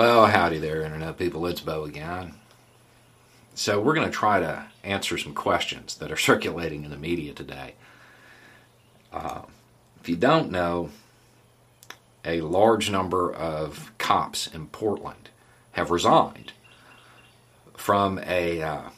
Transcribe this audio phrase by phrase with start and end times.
[0.00, 1.46] Well, howdy there, Internet people.
[1.46, 2.32] It's Beau again.
[3.54, 7.34] So, we're going to try to answer some questions that are circulating in the media
[7.34, 7.74] today.
[9.12, 9.42] Uh,
[10.00, 10.88] if you don't know,
[12.24, 15.28] a large number of cops in Portland
[15.72, 16.54] have resigned
[17.76, 18.88] from a, uh,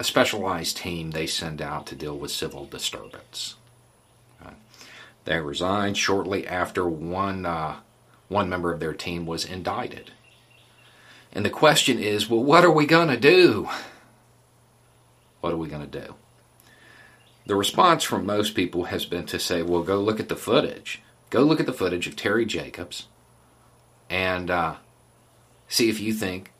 [0.00, 3.54] a specialized team they send out to deal with civil disturbance.
[4.44, 4.50] Uh,
[5.26, 7.76] they resigned shortly after one uh,
[8.28, 10.12] one member of their team was indicted.
[11.32, 13.68] And the question is, well, what are we going to do?
[15.40, 16.14] What are we going to do?
[17.46, 21.02] The response from most people has been to say, well, go look at the footage.
[21.30, 23.06] Go look at the footage of Teri Jacobs
[24.10, 24.76] and uh,
[25.68, 26.52] see if you think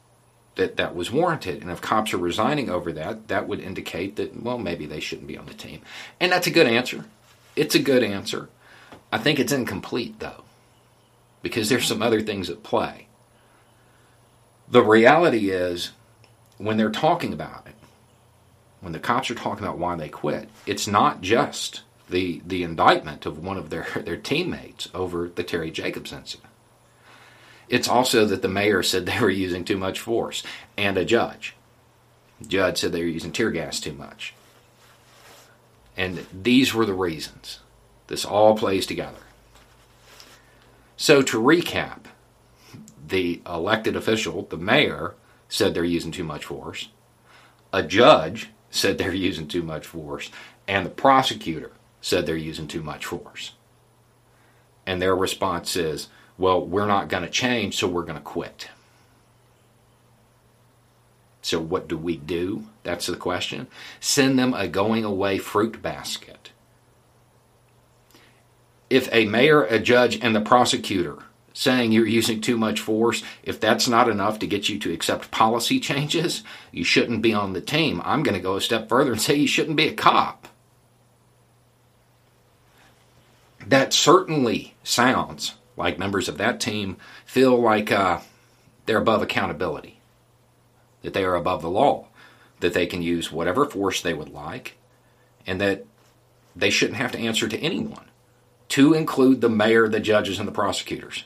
[0.55, 1.62] that that was warranted.
[1.62, 5.29] And if cops are resigning over that, that would indicate that, well, maybe they shouldn't
[5.29, 5.81] be on the team.
[6.21, 7.05] And that's a good answer.
[7.57, 8.48] It's a good answer.
[9.11, 10.45] I think it's incomplete, though,
[11.42, 13.09] because there's some other things at play.
[14.69, 15.92] The reality is,
[16.58, 17.75] when they're talking about it,
[18.80, 23.27] when the cops are talking about why they quit, it's not just the the indictment
[23.27, 26.53] of one of their, their teammates over the Teri Jacobs incident.
[27.69, 30.42] It's also that the mayor said they were using too much force,
[30.77, 31.55] and a judge.
[32.41, 34.34] The judge said they were using tear gas too much.
[35.97, 37.58] And these were the reasons.
[38.06, 39.19] This all plays together.
[41.01, 42.07] So, to recap,
[43.07, 45.15] the elected official, the mayor,
[45.49, 46.89] said they're using too much force.
[47.73, 50.29] A judge said they're using too much force.
[50.67, 53.53] And the prosecutor said they're using too much force.
[54.87, 58.69] And their response is, well, we're not going to change, so we're going to quit.
[61.43, 62.65] So, what do we do?
[62.83, 63.69] That's the question.
[64.01, 66.51] Send them a going away fruit basket.
[68.91, 71.19] If a mayor, a judge, and the prosecutor
[71.53, 75.33] saying you're using too much force, if that's not enough to get you to accept
[75.33, 78.00] policy changes, you shouldn't be on the team.
[78.05, 80.46] I'm going to go a step further and say you shouldn't be a cop.
[83.67, 86.96] That certainly sounds like members of that team
[87.27, 88.20] feel like uh,
[88.86, 90.01] they're above accountability,
[91.02, 92.07] that they are above the law,
[92.61, 94.77] that they can use whatever force they would like,
[95.46, 95.84] and that
[96.57, 98.07] they shouldn't have to answer to anyone,
[98.68, 101.24] to include the mayor, the judges, and the prosecutors.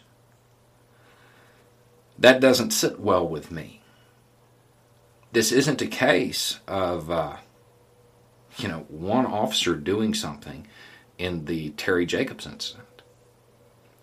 [2.19, 3.81] That doesn't sit well with me.
[5.33, 7.37] This isn't a case of, uh,
[8.59, 10.67] you know, one officer doing something
[11.19, 13.03] in the Teri Jacobs incident.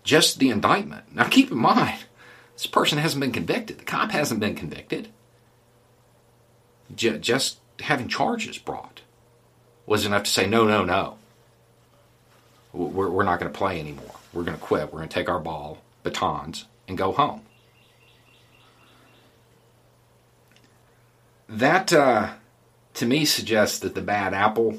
[0.02, 1.14] Just the indictment.
[1.14, 2.04] Now, keep in mind,
[2.54, 3.78] this person hasn't been convicted.
[3.78, 5.08] The cop hasn't been convicted.
[6.94, 9.02] J- just having charges brought
[9.86, 11.16] was enough to say, no, no, no.
[12.72, 14.14] We're, we're not going to play anymore.
[14.32, 14.92] We're going to quit.
[14.92, 17.42] We're going to take our ball, batons, and go home.
[21.48, 22.34] That, uh,
[22.94, 24.78] to me, suggests that the bad apple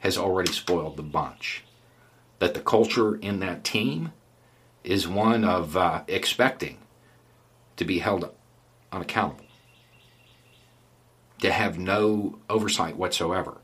[0.00, 1.64] has already spoiled the bunch.
[2.40, 4.12] That the culture in that team
[4.84, 6.78] is one of uh, expecting
[7.76, 8.30] to be held
[8.92, 9.46] unaccountable,
[11.40, 13.58] to have no oversight whatsoever,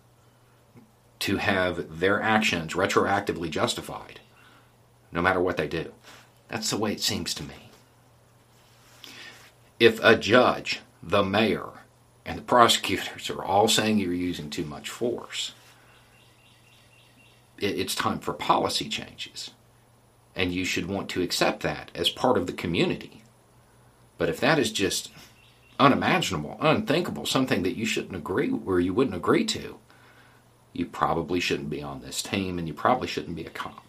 [1.27, 4.21] to have their actions retroactively justified,
[5.11, 5.93] no matter what they do.
[6.47, 7.73] That's the way it seems to me.
[9.81, 11.71] If a judge, the mayor,
[12.25, 15.51] and the prosecutors are all saying you're using too much force,
[17.59, 19.51] it's time for policy changes.
[20.37, 23.25] And you should want to accept that as part of the community.
[24.17, 25.11] But if that is just
[25.81, 29.81] unimaginable, unthinkable, something that you shouldn't agree or you wouldn't agree to,
[30.79, 33.85] you probably shouldn't be on this team and you probably shouldn't be a cop.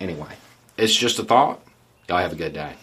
[0.00, 0.36] Anyway,
[0.76, 1.60] it's just a thought.
[2.08, 2.74] Y'all have a good day.